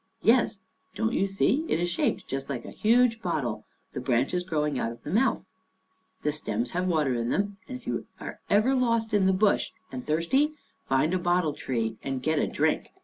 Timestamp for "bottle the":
3.21-3.99